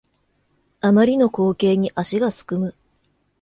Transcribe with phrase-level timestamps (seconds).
[0.79, 2.73] あまりの光景に足がすくむ